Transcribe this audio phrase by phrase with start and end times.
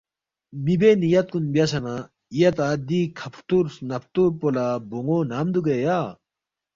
[0.63, 1.95] مِی بے نیت کُن بیاسے نہ
[2.39, 5.99] یا تا دی کھب ہلتُور، سنب ہلتُور پو لہ بون٘و نام دُوگے یا،